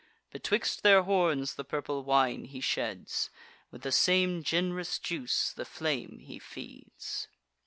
[0.31, 3.29] Betwixt their horns the purple wine he sheds;
[3.69, 7.27] With the same gen'rous juice the flame he feeds.